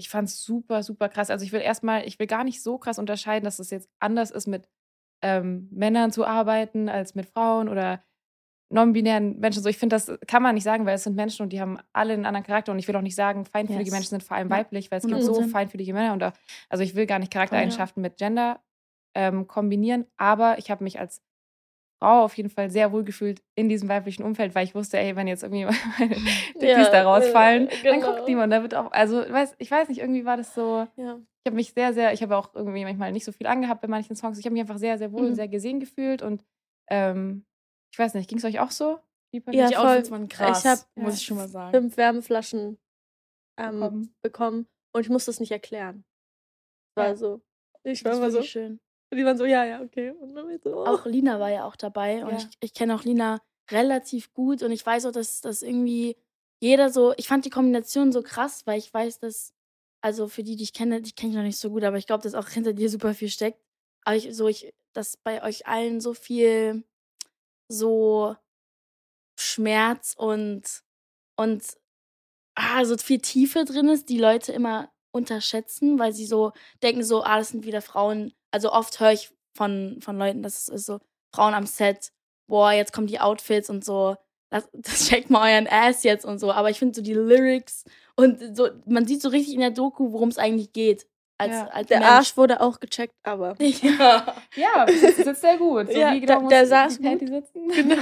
[0.00, 1.30] ich fand es super, super krass.
[1.30, 4.32] Also ich will erstmal, ich will gar nicht so krass unterscheiden, dass es jetzt anders
[4.32, 4.68] ist, mit
[5.22, 8.02] ähm, Männern zu arbeiten als mit Frauen oder
[8.72, 9.62] non-binären Menschen.
[9.62, 11.78] So, ich finde, das kann man nicht sagen, weil es sind Menschen und die haben
[11.92, 12.72] alle einen anderen Charakter.
[12.72, 13.92] Und ich will auch nicht sagen, feinfühlige Yes.
[13.92, 15.50] Menschen sind vor allem Ja, weiblich, weil es gibt so 100%.
[15.50, 16.12] feinfühlige Männer.
[16.12, 16.32] Und auch,
[16.68, 17.38] also ich will gar nicht ja.
[17.38, 18.60] Charaktereigenschaften mit Gender
[19.14, 21.22] ähm, kombinieren, aber ich habe mich als
[22.02, 25.14] Frau auf jeden Fall sehr wohl gefühlt in diesem weiblichen Umfeld, weil ich wusste, ey,
[25.14, 25.66] wenn jetzt irgendwie
[25.98, 26.14] meine
[26.54, 28.12] Dickys Ja, da rausfallen, äh, dann genau.
[28.14, 28.52] guckt niemand.
[28.52, 30.86] Da wird auch, also weiß, ich weiß nicht, irgendwie war das so.
[30.96, 31.20] Ja.
[31.44, 33.88] Ich habe mich sehr, sehr, ich habe auch irgendwie manchmal nicht so viel angehabt bei
[33.88, 34.38] manchen Songs.
[34.38, 35.34] Ich habe mich einfach sehr, sehr wohl, Mhm.
[35.34, 36.44] sehr gesehen gefühlt und
[36.88, 37.44] ähm,
[37.92, 38.98] ich weiß nicht, ging es euch auch so?
[39.50, 40.10] Ja, die voll.
[40.10, 41.16] Waren krass, Ich hab- muss ja.
[41.18, 41.72] ich schon mal sagen.
[41.72, 42.78] fünf Wärmeflaschen
[43.58, 44.14] ähm, Bekommen.
[44.22, 44.66] bekommen.
[44.94, 46.04] und ich musste es nicht erklären.
[46.96, 47.16] War Ja.
[47.16, 47.40] so.
[47.84, 48.42] Ich war immer so.
[48.42, 48.78] schön.
[49.10, 50.10] Und die waren so, ja, ja, okay.
[50.10, 50.86] Und dann so, oh.
[50.86, 52.36] Auch Lina war ja auch dabei und Ja.
[52.38, 56.16] ich, ich kenne auch Lina relativ gut und ich weiß auch, dass das irgendwie
[56.60, 59.52] jeder so, ich fand die Kombination so krass, weil ich weiß, dass,
[60.02, 62.06] also für die, die ich kenne, die kenne ich noch nicht so gut, aber ich
[62.06, 63.60] glaube, dass auch hinter dir super viel steckt.
[64.04, 66.84] Aber ich, so, ich, dass bei euch allen so viel
[67.72, 68.36] so
[69.38, 70.62] Schmerz und,
[71.36, 71.62] und
[72.54, 76.52] ah, so viel Tiefe drin ist, die Leute immer unterschätzen, weil sie so
[76.82, 78.32] denken so, ah, das sind wieder Frauen.
[78.50, 81.00] Also oft höre ich von, von Leuten, das ist so
[81.34, 82.12] Frauen am Set,
[82.48, 84.16] boah, jetzt kommen die Outfits und so,
[84.50, 86.52] das, das checkt mal euren Ass jetzt und so.
[86.52, 87.84] Aber ich finde so die Lyrics
[88.16, 91.06] und so, man sieht so richtig in der Doku, worum es eigentlich geht.
[91.42, 91.66] Als, Ja.
[91.68, 92.10] als der Mensch.
[92.10, 93.54] Arsch wurde auch gecheckt, aber.
[93.60, 94.34] Ja.
[94.54, 95.92] Ja, das sitzt sehr gut.
[95.92, 97.68] So Ja, wie genau der- muss der die saß Panty sitzen.
[97.68, 97.96] Genau.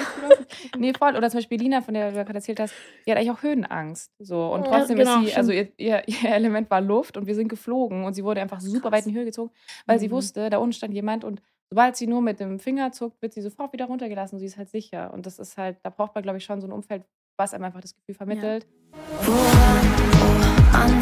[0.79, 1.17] nee, voll.
[1.17, 2.75] Oder zum Beispiel Lina, von der du gerade erzählt hast,
[3.07, 4.11] die hat eigentlich auch Höhenangst.
[4.19, 4.53] So.
[4.53, 7.35] Und Ja, trotzdem genau, ist sie, also ihr, ihr, ihr Element war Luft und wir
[7.35, 9.51] sind geflogen und sie wurde einfach super weit in die Höhe gezogen,
[9.87, 10.13] weil sie Mhm.
[10.13, 13.43] wusste, da unten stand jemand und sobald sie nur mit dem Finger zuckt, wird sie
[13.43, 15.13] sofort wieder runtergelassen und sie ist halt sicher.
[15.15, 17.05] Und das ist halt, da braucht man, glaube ich, schon so ein Umfeld,
[17.39, 18.67] was einem einfach das Gefühl vermittelt.
[19.25, 21.01] Woran,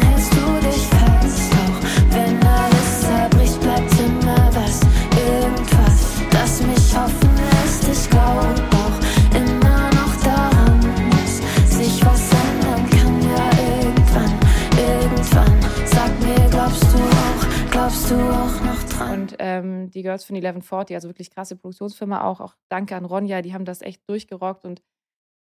[19.11, 23.41] Und ähm, die Girls von 1140, also wirklich krasse Produktionsfirma auch, auch danke an Ronja,
[23.41, 24.81] die haben das echt durchgerockt und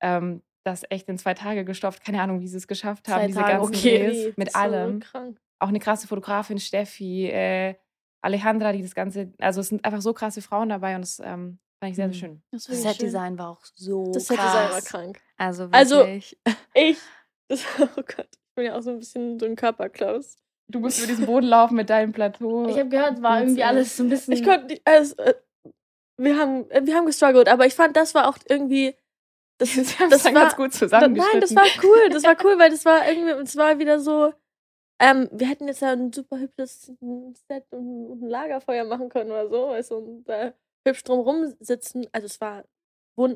[0.00, 2.04] ähm, das echt in zwei Tage gestopft.
[2.04, 3.99] Keine Ahnung, wie sie es geschafft haben, Zwei diese Tage, ganzen okay.
[3.99, 5.00] Drehs mit so allem.
[5.00, 5.40] Krank.
[5.59, 7.75] Auch eine krasse Fotografin, Steffi, äh,
[8.23, 11.59] Alejandra, die das Ganze, also es sind einfach so krasse Frauen dabei und das ähm,
[11.81, 12.12] fand ich sehr, sehr Mhm.
[12.15, 12.43] schön.
[12.53, 12.83] Das, Das.
[12.83, 14.39] Set-Design war auch so Das krass.
[14.39, 15.21] hätte sein war krank.
[15.37, 16.39] Also Also- wirklich.
[16.75, 16.99] Ich.
[17.49, 18.29] Das, oh Gott.
[18.31, 20.37] Ich bin ja auch so ein bisschen so ein Körperklaus.
[20.69, 22.69] Du musst über diesen Boden laufen mit deinem Plateau.
[22.69, 24.33] Ich habe gehört, war irgendwie alles so ein bisschen.
[24.35, 24.83] Ich konnte nicht.
[24.85, 25.35] Also, äh,
[26.16, 28.94] wir haben, äh, wir haben gestruggelt, aber ich fand, das war auch irgendwie.
[29.59, 29.71] Das,
[30.11, 31.33] das dann war, ganz gut da, zusammengeschnitten.
[31.33, 32.09] nein, das war cool.
[32.11, 34.33] Das war cool, weil das war irgendwie, es war wieder so.
[35.01, 36.93] Ähm, wir hätten jetzt ja ein super hübsches
[37.49, 40.53] Set und, ein Lagerfeuer machen können oder so, weißt du, und da
[40.87, 42.07] hübsch drumrum sitzen.
[42.13, 42.65] Also es war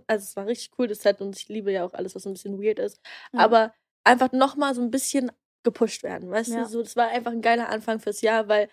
[0.07, 2.33] also es war richtig cool, das Set, und ich liebe ja auch alles, was ein
[2.33, 3.01] bisschen weird ist.
[3.35, 3.41] Ja.
[3.41, 5.31] Aber einfach nochmal so ein bisschen
[5.63, 6.63] gepusht werden, weißt Ja.
[6.63, 6.69] du?
[6.69, 8.71] So, das war einfach ein geiler Anfang fürs Jahr, weil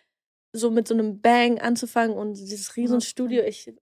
[0.56, 3.04] so mit so einem Bang anzufangen und dieses riesen 100%.
[3.06, 3.74] Studio, ich.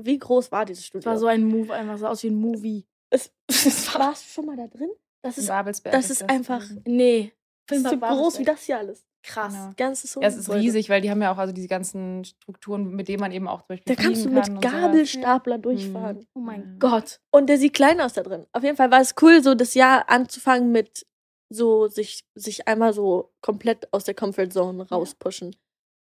[0.00, 1.10] Wie groß war dieses Es Studio?
[1.10, 2.86] war so ein Move, einfach so aus wie ein Movie.
[3.10, 4.90] es, es warst du schon mal da drin?
[5.24, 6.82] Das ist, Babelsberg das ist einfach- gewesen.
[6.86, 7.32] Nee.
[7.70, 9.04] Ist so groß wie das hier alles.
[9.24, 9.54] Krass.
[9.54, 9.72] Genau.
[9.76, 10.20] Ganzes so.
[10.20, 13.20] Ja, es ist riesig, weil die haben ja auch also diese ganzen Strukturen, mit denen
[13.20, 14.60] man eben auch zum Beispiel Da kannst du mit kann.
[14.60, 16.26] Gabelstapler durchfahren.
[16.34, 16.76] Oh mein Ja.
[16.80, 17.20] Gott.
[17.30, 18.46] Und der sieht klein aus da drin.
[18.52, 21.06] Auf jeden Fall war es cool, so das Jahr anzufangen mit
[21.48, 25.54] so sich, sich einmal so komplett aus der Comfortzone rauspushen.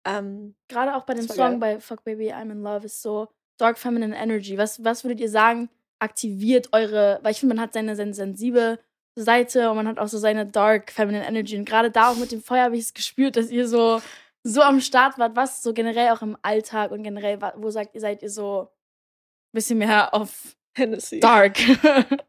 [0.07, 3.27] Ähm, Gerade auch bei dem Song bei Fuck Baby I'm in Love ist so
[3.57, 4.57] Dark Feminine Energy.
[4.57, 8.79] Was, was würdet ihr sagen, aktiviert eure, weil ich finde, man hat seine, seine sensible
[9.15, 11.57] Seite und man hat auch so seine Dark Feminine Energy.
[11.57, 14.01] Und gerade da auch mit dem Feuer habe ich es gespürt, dass ihr so,
[14.43, 15.35] so am Start wart.
[15.35, 19.53] Was so generell auch im Alltag und generell, wo sagt ihr, seid ihr so ein
[19.53, 21.19] bisschen mehr auf Hennessy.
[21.19, 21.57] Dark?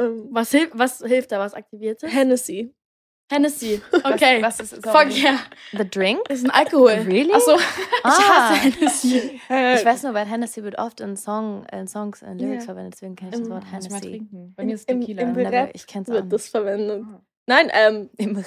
[0.00, 1.38] Ähm, was, hilft, was hilft da?
[1.38, 2.10] Was aktiviert es?
[2.10, 2.74] Hennessy.
[3.30, 3.80] Hennessy.
[4.04, 4.42] Okay.
[4.42, 5.38] Was, was ist, Fuck yeah.
[5.72, 6.20] The Drink?
[6.28, 6.90] Das ist ein Alkohol.
[7.06, 7.32] Really?
[7.32, 7.62] Achso, ich
[8.04, 8.50] Ah.
[8.50, 9.40] hasse Hennessy.
[9.48, 12.66] Ich weiß nur, weil Hennessy wird oft in, Song, in Songs, in Lyrics Ja.
[12.66, 14.08] verwendet, deswegen kenne ich das Im- Wort Muss ich mal Hennessy.
[14.18, 14.54] trinken.
[14.56, 15.22] Bei mir ist Im- Tequila.
[15.22, 17.04] im Never, Rap ich kenne es auch Wird das verwendet.
[17.06, 17.20] Ah.
[17.46, 18.46] Nein, ähm, Im Rap.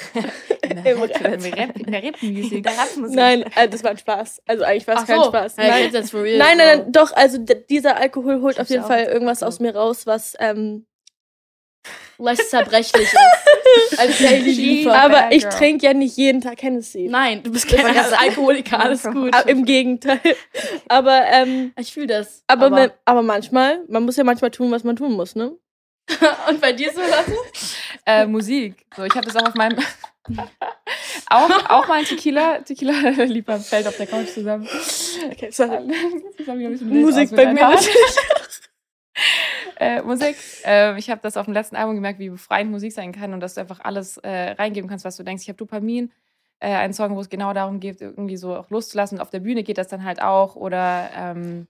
[0.64, 1.10] In Im der Rap.
[1.24, 1.34] Rap.
[1.46, 2.68] Im Rap, in der Rap-Musik.
[2.68, 3.16] Rapmusik.
[3.18, 4.42] nein, äh, das war ein Spaß.
[4.48, 5.26] Also eigentlich war es kein so.
[5.26, 5.58] Spaß.
[5.58, 5.92] Nein.
[5.92, 9.76] Nein, nein, nein, doch, also dieser Alkohol holt Ich auf jeden Fall irgendwas aus mir
[9.76, 10.86] raus, was, ähm,
[12.18, 13.18] Less zerbrechlich ist.
[13.98, 14.94] Als Liefer.
[14.94, 17.08] aber bad ich trinke ja nicht jeden Tag Hennessy.
[17.10, 19.34] Nein, du bist kein Alkoholiker, alles gut.
[19.34, 20.20] Aber Im Gegenteil.
[20.88, 22.44] Aber, ähm, Ich fühle das.
[22.48, 25.58] aber, aber, aber manchmal, man muss ja manchmal tun, was man tun muss, ne?
[26.50, 27.36] und bei dir so, Lasse?
[28.06, 28.86] Äh, Musik.
[28.96, 29.80] So, ich habe das auch auf meinem.
[31.30, 32.60] auch, auch mal ein Tequila.
[32.60, 34.68] Tequila lieber fällt auf der Couch zusammen.
[35.32, 35.80] Okay, sorry.
[36.38, 37.96] Wild Musik bei mir natürlich.
[39.84, 40.36] Äh, Musik.
[40.66, 43.40] Äh, ich habe das auf dem letzten Album gemerkt, wie befreiend Musik sein kann und
[43.40, 45.44] dass du einfach alles äh, reingeben kannst, was du denkst.
[45.44, 46.12] Ich habe Dopamin,
[46.60, 49.18] äh, einen Song, wo es genau darum geht, irgendwie so auch loszulassen.
[49.18, 50.56] Und auf der Bühne geht das dann halt auch.
[50.56, 51.68] Oder ähm,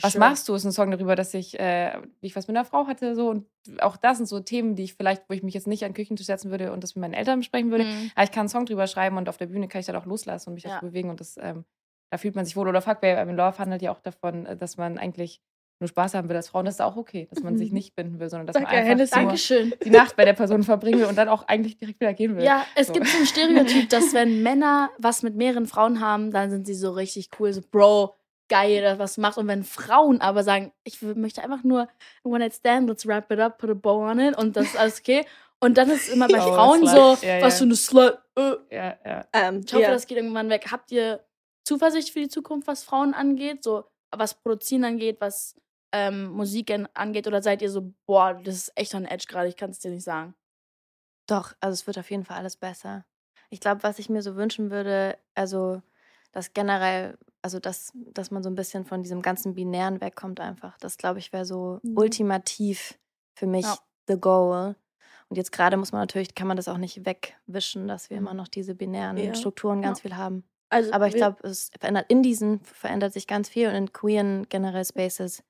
[0.00, 0.54] was machst du?
[0.54, 3.14] Ist ein Song darüber, dass ich, äh, wie ich was mit einer Frau hatte.
[3.14, 3.28] So.
[3.28, 3.46] Und
[3.80, 6.26] auch das sind so Themen, die ich vielleicht, wo ich mich jetzt nicht an Küchentisch
[6.26, 7.84] setzen würde und das mit meinen Eltern besprechen würde.
[7.84, 8.10] Mhm.
[8.14, 10.06] Aber ich kann einen Song drüber schreiben und auf der Bühne kann ich dann auch
[10.06, 10.74] loslassen und mich Ja.
[10.76, 11.10] dazu bewegen.
[11.10, 11.64] Und das, ähm,
[12.10, 12.68] da fühlt man sich wohl.
[12.68, 15.42] Oder Fuck Baby I'm in Love handelt ja auch davon, äh, dass man eigentlich
[15.82, 17.74] nur Spaß haben will als Frauen, das ist auch okay, dass man sich Mhm.
[17.74, 19.74] nicht binden will, sondern dass Danke, man einfach Dankeschön.
[19.84, 22.44] die Nacht bei der Person verbringen will und dann auch eigentlich direkt wieder gehen will.
[22.44, 22.92] Ja, es So.
[22.94, 26.74] gibt so ein Stereotyp, dass wenn Männer was mit mehreren Frauen haben, dann sind sie
[26.74, 28.14] so richtig cool, so Bro,
[28.48, 29.38] geil, dass was macht.
[29.38, 31.88] Und wenn Frauen aber sagen, ich möchte einfach nur
[32.22, 34.76] One Night Stand, let's wrap it up, put a bow on it und das ist
[34.78, 35.24] alles okay.
[35.60, 37.58] Und dann ist immer bei Oh, Frauen so, Ja, was ja.
[37.58, 38.18] für eine Slut.
[38.36, 38.52] Äh.
[38.70, 39.24] Ja, ja.
[39.32, 39.90] Ähm, Ich hoffe, ja.
[39.90, 40.66] das geht irgendwann weg.
[40.72, 41.20] Habt ihr
[41.64, 43.62] Zuversicht für die Zukunft, was Frauen angeht?
[43.62, 45.54] So, was Produzieren angeht, was
[45.92, 47.26] ähm, Musik an- angeht?
[47.26, 49.90] Oder seid ihr so, boah, das ist echt on edge gerade, ich kann es dir
[49.90, 50.34] nicht sagen.
[51.26, 53.04] Doch, also es wird auf jeden Fall alles besser.
[53.50, 55.82] Ich glaube, was ich mir so wünschen würde, also
[56.32, 60.78] dass generell, also dass, dass man so ein bisschen von diesem ganzen Binären wegkommt einfach.
[60.78, 61.96] Das, glaube ich, wäre so Mhm.
[61.96, 62.98] ultimativ
[63.34, 63.76] für mich Ja.
[64.08, 64.74] the goal.
[65.28, 68.34] Und jetzt gerade muss man natürlich, kann man das auch nicht wegwischen, dass wir immer
[68.34, 69.34] noch diese binären Ja.
[69.34, 70.02] Strukturen ganz Ja.
[70.02, 70.44] viel haben.
[70.70, 74.48] also Aber ich glaube, es verändert in diesen verändert sich ganz viel und in queeren
[74.48, 75.42] generell Spaces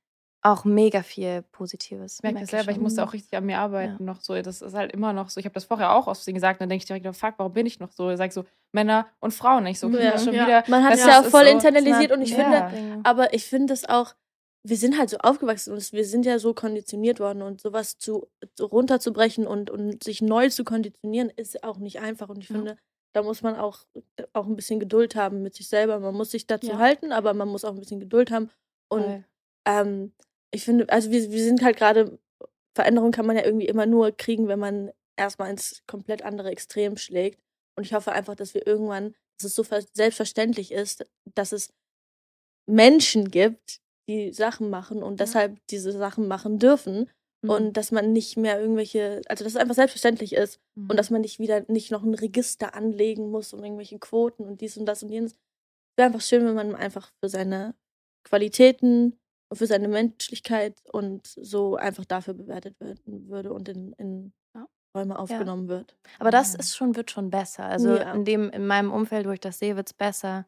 [0.45, 2.17] auch mega viel Positives.
[2.17, 4.35] Ich merke merk das selber, ich musste auch richtig an mir arbeiten noch so.
[4.43, 5.39] Das ist halt immer noch so.
[5.39, 7.53] Ich habe das vorher auch aus Versehen gesagt, dann denke ich direkt, oh, fuck, warum
[7.53, 8.11] bin ich noch so?
[8.11, 9.89] Ich sage so, Männer und Frauen nicht so.
[9.91, 10.11] Ja.
[10.13, 10.47] das schon Ja.
[10.47, 10.65] wieder.
[10.69, 12.69] man hat das es ja auch voll so- internalisiert und ich Ja.
[12.71, 14.15] finde, aber ich finde es auch,
[14.65, 18.27] wir sind halt so aufgewachsen und wir sind ja so konditioniert worden und sowas zu,
[18.57, 22.57] zu runterzubrechen und, und sich neu zu konditionieren ist auch nicht einfach und ich Ja.
[22.57, 22.77] finde,
[23.15, 23.81] da muss man auch,
[24.33, 26.01] auch ein bisschen Geduld haben mit sich selber.
[26.01, 26.79] Man muss sich dazu Ja.
[26.79, 28.51] halten, aber man muss auch ein bisschen Geduld haben
[28.89, 29.25] und
[29.67, 30.13] ähm,
[30.55, 32.19] ich finde, also wir, wir sind halt gerade,
[32.77, 36.97] Veränderung kann man ja irgendwie immer nur kriegen, wenn man erstmal ins komplett andere Extrem
[36.97, 37.41] schlägt.
[37.77, 41.73] Und ich hoffe einfach, dass wir irgendwann, dass es so ver- selbstverständlich ist, dass es
[42.67, 47.11] Menschen gibt, die Sachen machen und deshalb diese Sachen machen dürfen.
[47.43, 47.51] Mhm.
[47.51, 50.91] Und dass man nicht mehr irgendwelche, also dass es einfach selbstverständlich ist Mhm.
[50.91, 54.61] und dass man nicht wieder nicht noch ein Register anlegen muss und irgendwelche Quoten und
[54.61, 55.35] dies und das und jenes.
[55.97, 57.75] Wäre einfach schön, wenn man einfach für seine
[58.25, 59.19] Qualitäten
[59.53, 64.67] und für seine Menschlichkeit und so einfach dafür bewertet werden würde und in, in Ja.
[64.97, 65.95] Räume aufgenommen wird.
[66.19, 66.61] Aber das Ja.
[66.61, 67.65] ist schon, wird schon besser.
[67.67, 68.13] Also Ja.
[68.15, 70.47] in dem, in meinem Umfeld, wo ich das sehe, wird es besser.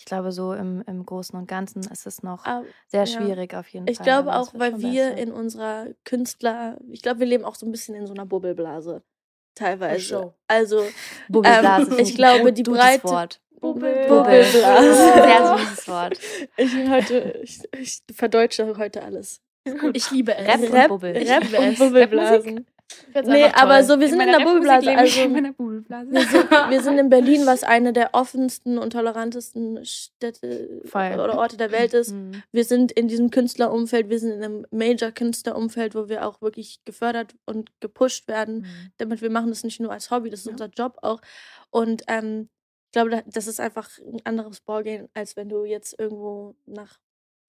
[0.00, 3.06] Ich glaube, so im, im Großen und Ganzen ist es noch Aber sehr ja.
[3.06, 4.04] schwierig auf jeden ich Fall.
[4.04, 5.18] glaube aber es auch, weil wir besser.
[5.18, 9.02] in unserer Künstler, ich glaube, wir leben auch so ein bisschen in so einer Bubbelblase.
[9.56, 10.00] Teilweise.
[10.00, 10.34] show.
[10.46, 10.80] Also
[11.44, 13.28] ähm, ich glaube, die Breite-
[13.62, 13.74] Wort.
[13.76, 14.42] Bubbel- Bubbel.
[14.44, 14.92] Bubbelblase.
[14.92, 16.18] Sehr süßes Wort.
[16.56, 19.40] Ich bin heute, ich, ich verdeutsche heute alles.
[19.92, 20.46] Ich liebe es.
[20.48, 21.16] Rap und Rap, Bubbel.
[21.16, 21.78] Rap liebe und es.
[21.78, 22.66] Bubbelblasen.
[23.14, 24.96] Ich Nee, aber so, wir sind in der Bubbelblase.
[24.96, 26.10] Also, Bubbelblase.
[26.10, 31.12] wir, sind, wir sind in Berlin, was eine der offensten und tolerantesten Städte Voll.
[31.20, 32.12] oder Orte der Welt ist.
[32.12, 32.42] Mhm.
[32.50, 37.34] Wir sind in diesem Künstlerumfeld, wir sind in einem Major-Künstlerumfeld, wo wir auch wirklich gefördert
[37.44, 38.60] und gepusht werden.
[38.60, 38.92] Mhm.
[38.96, 40.52] Damit wir machen das nicht nur als Hobby, das ist Ja.
[40.52, 41.20] unser Job auch.
[41.70, 42.48] Und ähm,
[42.88, 46.98] ich glaube, da- das ist einfach ein anderes Ballgame, als wenn du jetzt irgendwo nach,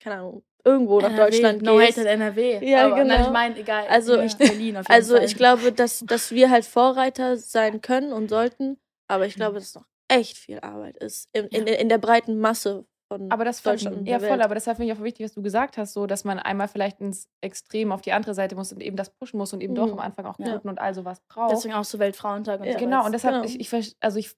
[0.02, 1.98] keine Ahnung, irgendwo nach NRW, Deutschland no gehst.
[1.98, 2.66] hate at NRW.
[2.70, 3.22] Ja, aber, Nein, genau.
[3.28, 3.88] ich meine, egal.
[3.88, 5.26] Also- nicht Berlin auf jeden Also Fall.
[5.26, 9.70] ich glaube, dass, dass wir halt Vorreiter sein können und sollten, aber ich glaube, dass
[9.70, 13.62] es noch echt viel Arbeit ist in, in, in der breiten Masse von Aber das
[13.64, 16.24] Deutschland ja voll, aber deshalb finde ich auch wichtig, was du gesagt hast, so dass
[16.26, 19.54] man einmal vielleicht ins Extrem auf die andere Seite muss und eben das pushen muss
[19.54, 19.94] und eben doch Mhm.
[19.94, 20.46] am Anfang auch Ja.
[20.52, 21.52] Quoten und all sowas braucht.
[21.54, 22.74] Deswegen auch so Weltfrauentag und Ja.
[22.74, 22.80] so.
[22.80, 23.46] genau, und deshalb, Genau.
[23.46, 24.36] ich, ich, also ich,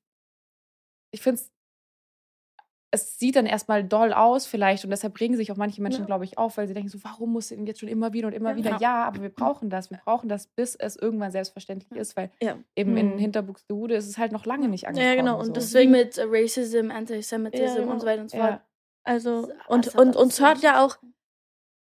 [1.12, 1.52] ich finde es,
[2.93, 6.06] es sieht dann erstmal doll aus vielleicht und deshalb regen sich auch manche Menschen, Ja.
[6.08, 8.34] glaube ich, auf, weil sie denken so, warum muss denn jetzt schon immer wieder und
[8.34, 8.56] immer Ja.
[8.58, 8.69] wieder?
[8.71, 8.78] Ja.
[8.82, 12.58] Ja, aber wir brauchen das, wir brauchen das, bis es irgendwann selbstverständlich ist, weil Ja.
[12.76, 13.17] eben in Mhm.
[13.19, 15.08] Hinterbuxtehude ist es halt noch lange nicht angekommen.
[15.10, 15.52] Ja, genau, und so.
[15.54, 17.91] Das deswegen- mit Racism, Antisemitism Ja, genau.
[17.93, 18.50] und so weiter und so fort.
[18.50, 18.65] ja.
[19.04, 20.97] Also, und, und uns hört ja auch,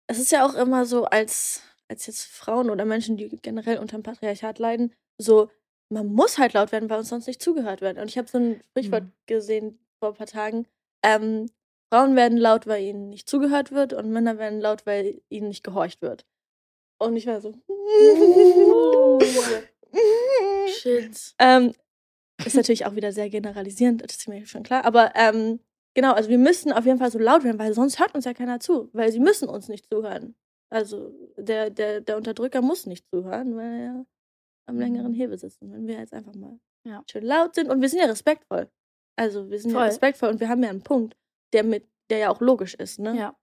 [0.09, 3.97] es ist ja auch immer so, als, als jetzt Frauen oder Menschen, die generell unter
[3.97, 5.51] dem Patriarchat leiden, so,
[5.93, 7.99] man muss halt laut werden, weil uns sonst nicht zugehört wird.
[7.99, 9.13] Und ich habe so ein Sprichwort Mhm.
[9.27, 10.67] gesehen vor ein paar Tagen.
[11.05, 11.47] Ähm,
[11.93, 15.65] Frauen werden laut, weil ihnen nicht zugehört wird und Männer werden laut, weil ihnen nicht
[15.65, 16.25] gehorcht wird.
[16.99, 17.53] Und ich war so.
[20.69, 21.35] Shit.
[21.39, 21.73] Ähm,
[22.45, 24.85] ist natürlich auch wieder sehr generalisierend, das ist mir schon klar.
[24.85, 25.61] Aber ähm,
[25.95, 28.35] genau, also wir müssen auf jeden Fall so laut werden, weil sonst hört uns ja
[28.35, 30.35] keiner zu, weil sie müssen uns nicht zuhören.
[30.71, 34.07] Also der, der, der Unterdrücker muss nicht zuhören, weil er
[34.67, 35.61] am längeren Hebel sitzt.
[35.63, 37.03] Und wenn wir jetzt einfach mal Ja.
[37.11, 38.69] schön laut sind und wir sind ja respektvoll.
[39.17, 39.83] Also wir sind Voll.
[39.83, 41.17] ja respektvoll und wir haben ja einen Punkt,
[41.53, 43.17] der mit, der ja auch logisch ist, ne?
[43.17, 43.37] Ja.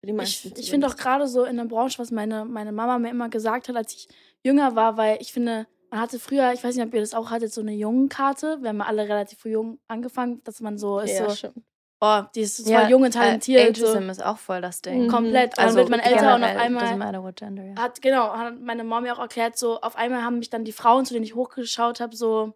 [0.00, 2.72] Für die meisten Ich, ich finde auch gerade so in der Branche, was meine, meine
[2.72, 4.08] Mama mir immer gesagt hat, als ich
[4.44, 7.30] jünger war, weil ich finde, man hatte früher, ich weiß nicht, ob ihr das auch
[7.30, 8.58] hattet, so eine Jungenkarte.
[8.62, 11.64] Wir haben ja alle relativ früh jung angefangen, dass man so ist ja, so, schon.
[12.02, 13.76] Oh, die ist zwar jung und talentiert.
[13.76, 13.86] Äh, so.
[13.86, 15.04] Ageism ist auch voll das Ding.
[15.04, 15.08] Mhm.
[15.08, 15.58] Komplett.
[15.58, 17.76] Also dann wird man älter und auf einmal matter what gender, ja.
[17.76, 20.72] hat, genau, hat meine Mom mir auch erklärt, so auf einmal haben mich dann die
[20.72, 22.54] Frauen, zu denen ich hochgeschaut habe, so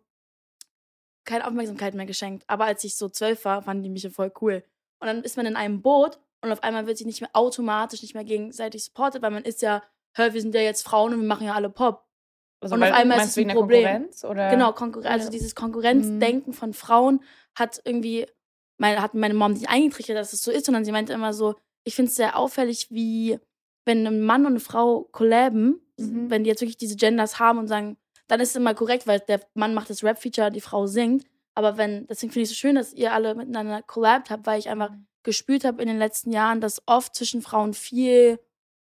[1.25, 2.45] keine Aufmerksamkeit mehr geschenkt.
[2.47, 4.65] Aber als ich so zwölf war, fanden die mich ja voll cool.
[5.01, 8.03] Und dann ist man in einem Boot und auf einmal wird sich nicht mehr automatisch
[8.03, 9.83] nicht mehr gegenseitig supportet, weil man ist ja,
[10.15, 12.05] hör, wir sind ja jetzt Frauen und wir machen ja alle Pop.
[12.61, 13.85] Also, Und auf einmal ist meinst es ein Problem.
[13.85, 14.25] Konkurrenz?
[14.25, 14.51] Oder?
[14.51, 15.31] Genau, Konkur also Ja.
[15.31, 17.23] dieses Konkurrenzdenken von Frauen
[17.55, 18.27] hat irgendwie,
[18.79, 21.55] meine, hat meine Mom nicht eingetrichtert, dass es so ist, sondern sie meinte immer so,
[21.85, 23.39] ich finde es sehr auffällig, wie
[23.85, 26.29] wenn ein Mann und eine Frau collaben, Mhm.
[26.29, 27.97] wenn die jetzt wirklich diese Genders haben und sagen,
[28.29, 31.25] dann ist es immer korrekt, weil der Mann macht das Rap-Feature, die Frau singt.
[31.55, 34.59] Aber wenn, deswegen finde ich es so schön, dass ihr alle miteinander collabt habt, weil
[34.59, 34.91] ich einfach
[35.23, 38.39] gespürt habe in den letzten Jahren, dass oft zwischen Frauen viel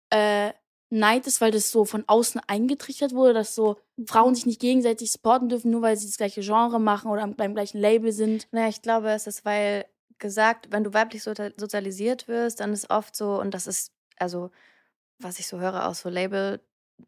[0.09, 0.53] äh,
[0.99, 5.11] Neid ist, weil das so von außen eingetrichtert wurde, dass so Frauen sich nicht gegenseitig
[5.11, 8.47] supporten dürfen, nur weil sie das gleiche Genre machen oder beim gleichen Label sind.
[8.51, 9.85] Naja, ich glaube, es ist, weil
[10.19, 14.51] gesagt, wenn du weiblich so- sozialisiert wirst, dann ist oft so, und das ist, also,
[15.19, 16.61] was ich so höre aus so Label,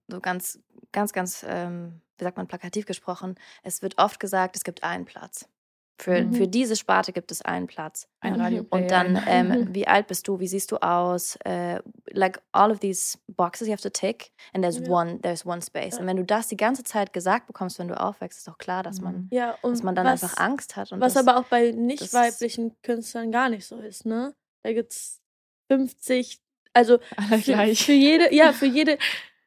[0.07, 0.59] so ganz,
[0.91, 5.05] ganz, ganz, ähm, wie sagt man, plakativ gesprochen, es wird oft gesagt, es gibt einen
[5.05, 5.47] Platz.
[5.97, 6.33] Für, Mhm.
[6.33, 8.09] für diese Sparte gibt es einen Platz.
[8.19, 8.41] Ein Mhm.
[8.41, 8.65] Radio.
[8.69, 11.37] Und dann, ähm, wie alt bist du, wie siehst du aus?
[11.45, 11.79] Äh,
[12.11, 14.89] like all of these boxes you have to tick and there's Ja.
[14.89, 15.93] one, there's one space.
[15.95, 16.01] Ja.
[16.01, 18.83] Und wenn du das die ganze Zeit gesagt bekommst, wenn du aufwächst, ist doch klar,
[18.83, 20.91] dass man, Ja, und dass man dann was, einfach Angst hat.
[20.91, 24.35] Und was das, aber auch bei nicht weiblichen Künstlern gar nicht so ist, ne?
[24.63, 25.21] Da gibt's
[25.71, 26.41] 50,
[26.73, 26.99] also
[27.41, 28.97] für, für jede, ja, für jede,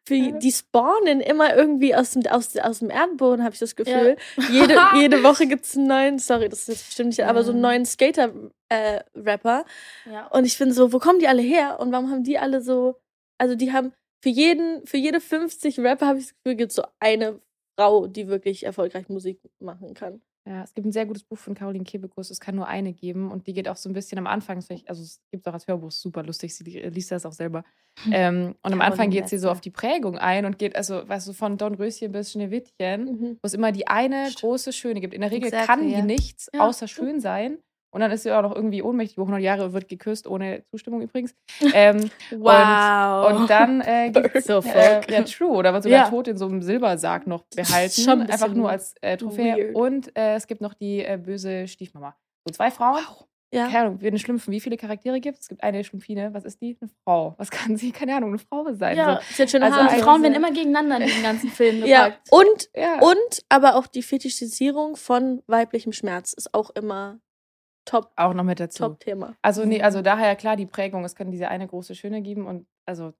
[0.08, 4.16] für die spawnen immer irgendwie aus dem, aus, aus dem Erdboden, habe ich das Gefühl.
[4.50, 7.62] Jede, jede Woche gibt's einen neuen, sorry, das ist jetzt bestimmt nicht, aber so einen
[7.62, 7.68] Ja.
[7.70, 9.64] neuen Skater-Rapper.
[10.10, 10.26] Ja.
[10.28, 11.78] und ich finde so, wo kommen die alle her?
[11.80, 12.96] Und warum haben die alle so,
[13.38, 13.92] also die haben
[14.22, 17.40] für jeden, für jede 50 Rapper habe ich das Gefühl, gibt so eine
[17.78, 20.20] Frau, die wirklich erfolgreich Musik machen kann.
[20.48, 23.30] Ja, es gibt ein sehr gutes Buch von Caroline Kebekus, es kann nur eine geben
[23.30, 25.90] und die geht auch so ein bisschen am Anfang, also es gibt auch als Hörbuch
[25.90, 27.64] super lustig, sie li- liest das auch selber.
[28.10, 31.28] Ähm, und am Anfang geht sie so auf die Prägung ein und geht, also, weißt
[31.28, 33.30] du, von Dornröschen bis Schneewittchen, Mhm.
[33.42, 35.12] wo es immer die eine große Schöne gibt.
[35.12, 35.96] In der Regel Exactly, kann ja.
[36.00, 36.66] die nichts Ja.
[36.66, 37.58] außer schön sein.
[37.90, 41.00] Und dann ist sie auch noch irgendwie ohnmächtig, über 100 Jahre wird geküsst, ohne Zustimmung
[41.00, 41.34] übrigens.
[41.72, 43.30] Ähm, Wow.
[43.40, 46.10] und dann äh, gibt So äh, ja, true, oder wird sogar Ja.
[46.10, 48.00] tot in so einem Silbersarg noch behalten.
[48.02, 49.56] schon ein einfach nur als äh, Trophäe.
[49.56, 49.74] weird.
[49.74, 52.14] Und äh, es gibt noch die äh, böse Stiefmama.
[52.46, 53.02] So zwei Frauen.
[53.50, 53.64] Ja.
[53.68, 54.52] Keine Ahnung, wie eine Schlümpfen.
[54.52, 55.44] Wie viele Charaktere gibt es?
[55.44, 56.34] Es gibt eine Schlumpfine.
[56.34, 56.76] Was ist die?
[56.82, 57.34] Eine Frau.
[57.38, 57.92] Was kann sie?
[57.92, 58.94] Keine Ahnung, eine Frau sein.
[58.98, 59.96] ja, Sie hat schöne Also Haare.
[60.00, 62.28] Frauen werden immer gegeneinander in diesen ganzen Filmen ja, gepackt.
[62.30, 62.68] und, So.
[62.80, 63.00] Ja.
[63.00, 67.20] und aber auch die Fetischisierung von weiblichem Schmerz ist auch immer
[67.88, 68.84] Top, auch noch mit dazu.
[68.84, 69.34] Top-Thema.
[69.42, 71.04] Also, nee, also daher klar die Prägung.
[71.04, 73.12] Es kann diese eine große Schöne geben und also,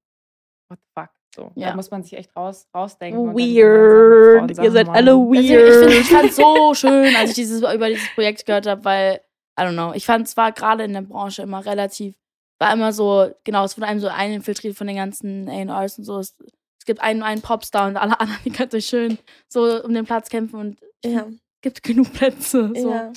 [0.69, 1.11] what the fuck.
[1.35, 1.71] So, Ja.
[1.71, 3.35] da muss man sich echt raus, rausdenken.
[3.35, 4.51] Weird.
[4.57, 5.33] Frauen Ihr seid alle machen.
[5.33, 6.07] Deswegen, ich, weird.
[6.07, 9.21] fand so schön, als ich dieses, über dieses Projekt gehört habe, weil,
[9.59, 12.15] I don't know, ich fand es war gerade in der Branche immer relativ,
[12.61, 16.19] war immer so, genau, es wurde einem so eininfiltriert von den ganzen A&Rs und so.
[16.19, 16.35] Es,
[16.81, 20.07] es gibt einen, einen Popstar und alle anderen, die können sich schön so um den
[20.07, 21.27] Platz kämpfen und Ja.
[21.29, 22.73] es gibt genug Plätze.
[22.75, 22.91] So.
[22.93, 23.13] Ja.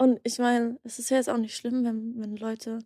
[0.00, 2.78] Und ich meine, es ist ja jetzt auch nicht schlimm, wenn, wenn Leute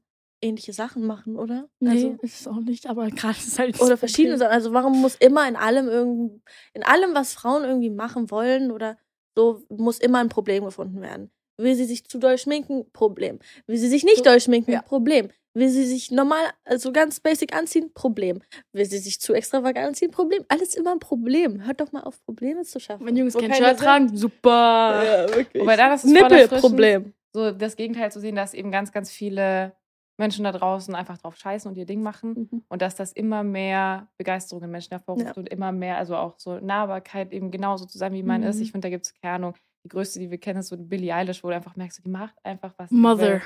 [0.42, 1.68] ähnliche Sachen machen, oder?
[1.79, 4.50] Nee, Also, ist es auch nicht, aber gerade ist halt oder verschiedene Sachen.
[4.53, 6.42] Also warum muss immer in allem irgend,
[6.74, 8.98] in allem, was Frauen irgendwie machen wollen oder
[9.37, 11.31] so, muss immer ein Problem gefunden werden.
[11.57, 12.90] Will sie sich zu doll schminken?
[12.92, 13.38] Problem.
[13.66, 14.72] Will sie sich nicht So, doll schminken?
[14.72, 14.83] ja.
[14.83, 15.29] Problem.
[15.56, 17.92] Will sie sich normal, also ganz basic anziehen?
[17.94, 18.40] Problem.
[18.72, 20.10] Will sie sich zu extravagant anziehen?
[20.10, 20.44] Problem.
[20.48, 21.64] Alles immer ein Problem.
[21.64, 23.06] Hört doch mal auf, Probleme zu schaffen.
[23.06, 23.78] Wenn Jungs kein Shirt sind.
[23.78, 25.02] tragen, super.
[25.04, 25.62] Ja, wirklich.
[25.62, 27.12] Wobei da, das ist Nippelproblem.
[27.32, 29.72] so das Gegenteil zu sehen, dass eben ganz, ganz viele
[30.18, 32.64] Menschen da draußen einfach drauf scheißen und ihr Ding machen Mhm.
[32.68, 35.32] und dass das immer mehr Begeisterung in Menschen hervorruft Ja.
[35.34, 38.56] und immer mehr, also auch so Nahbarkeit eben genauso zu sein, wie man ist.
[38.56, 38.62] Mhm.
[38.62, 39.54] Ich finde, da gibt es keine Ahnung.
[39.84, 42.34] Die größte, die wir kennen, ist so Billie Eilish, wo du einfach merkst, die macht
[42.44, 42.90] einfach was.
[42.90, 43.40] Mother.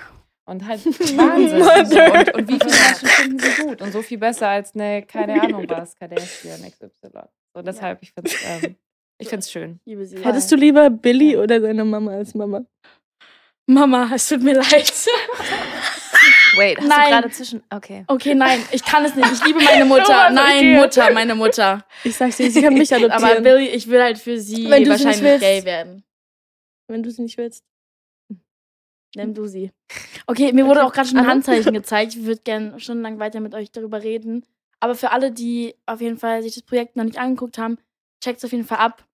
[0.49, 0.85] Und halt
[1.17, 1.61] Wahnsinn.
[1.63, 5.43] Und, und wie viele Menschen finden sie gut und so viel besser als eine, keine
[5.43, 6.89] Ahnung was, Kardashian XY.
[7.55, 8.77] So deshalb, ich finde es ähm,
[9.19, 9.81] ich find's schön.
[9.85, 10.25] Liebe sie.
[10.25, 12.65] Hättest du lieber Billy oder seine Mama als Mama?
[13.67, 14.91] Mama, es tut mir leid.
[16.57, 17.05] Wait, hast Nein.
[17.05, 17.63] du gerade zwischen.
[17.69, 18.05] Okay.
[18.07, 19.31] Okay, nein, ich kann es nicht.
[19.31, 20.05] Ich liebe meine Mutter.
[20.05, 20.81] Thomas, Nein, okay.
[20.81, 21.85] Mutter, meine Mutter.
[22.05, 23.23] Ich sag's dir, sie kann mich adoptieren.
[23.23, 25.41] Aber Billy, ich will halt für sie Wenn du sie nicht wahrscheinlich willst.
[25.43, 26.05] gay werden.
[26.89, 27.65] wenn du sie nicht willst.
[29.17, 29.73] Nimm du sie.
[30.27, 30.89] Okay, mir wurde Okay.
[30.89, 31.27] auch gerade schon ein?
[31.27, 32.15] Handzeichen gezeigt.
[32.15, 34.45] Ich würde gerne stundenlang weiter mit euch darüber reden.
[34.81, 37.79] Aber für alle, die auf jeden Fall sich das Projekt noch nicht angeguckt haben,
[38.23, 39.05] checkt es auf jeden Fall ab.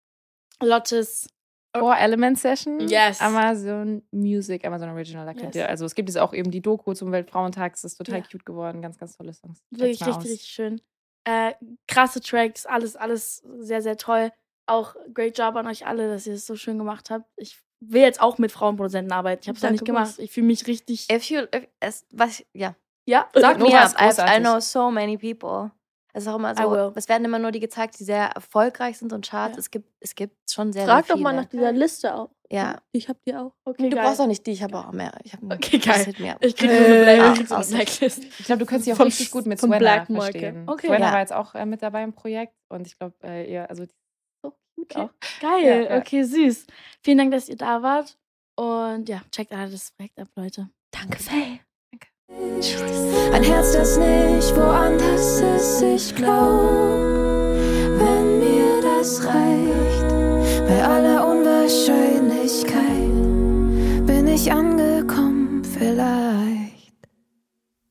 [0.62, 1.28] Lottes.
[1.76, 2.86] Four Element Session.
[2.88, 3.20] Yes.
[3.20, 5.26] Amazon Music, Amazon Original.
[5.26, 5.64] Da könnt Yes.
[5.64, 7.72] ihr, also es gibt jetzt auch eben die Doku zum Weltfrauentag.
[7.72, 8.24] Das ist total Ja.
[8.30, 8.80] cute geworden.
[8.80, 9.60] Ganz, ganz tolle Songs.
[9.70, 10.24] Wirklich richtig, aus.
[10.24, 10.80] richtig schön.
[11.24, 11.54] Äh,
[11.88, 14.30] krasse Tracks, alles, alles sehr, sehr toll.
[14.66, 17.26] Auch great job an euch alle, dass ihr es so schön gemacht habt.
[17.36, 17.60] Ich
[17.92, 19.40] will jetzt auch mit Frauenproduzenten arbeiten.
[19.42, 20.14] Ich habe es noch nicht gemacht.
[20.18, 21.10] Ich fühle mich richtig.
[21.12, 21.40] If you.
[21.54, 22.74] If, es, was, ja.
[23.06, 25.70] Ja, Sag ist I've, I know so many people.
[26.16, 29.12] Es ist auch immer so, es werden immer nur die gezeigt, die sehr erfolgreich sind
[29.12, 29.56] und Charts.
[29.56, 29.60] Ja.
[29.60, 31.42] Es gibt, es gibt schon sehr, Frag sehr doch mal viele.
[31.42, 32.30] nach dieser Liste auch.
[32.50, 32.76] Ja.
[32.92, 33.52] Ich hab die auch.
[33.64, 34.04] Okay, Du geil.
[34.06, 35.12] brauchst auch nicht die, ich habe auch mehr.
[35.24, 36.14] Ich habe Okay, geil.
[36.18, 36.36] Mehr.
[36.40, 38.44] Ich krieg nur eine Black, Äh, ich Blacklist.
[38.46, 40.68] Glaube, du könntest dich auch richtig gut mit Swenna verstehen.
[40.68, 40.86] Okay.
[40.86, 41.12] Swenna Ja.
[41.12, 43.94] war jetzt auch äh, mit dabei im Projekt und ich glaube, äh, ihr, also die
[44.80, 44.98] Okay.
[44.98, 45.10] auch.
[45.40, 45.98] Geil, Ja, ja.
[45.98, 46.66] okay, süß.
[47.02, 48.16] Vielen Dank, dass ihr da wart.
[48.56, 50.68] Und ja, checkt alle das Projekt ab, Leute.
[50.90, 51.60] Danke, Faye.
[53.32, 56.98] Ein Herz, das nicht woanders ist, ich glaub,
[57.98, 60.08] wenn mir das reicht.
[60.66, 63.12] Bei aller Unwahrscheinlichkeit
[64.06, 66.63] bin ich angekommen, vielleicht.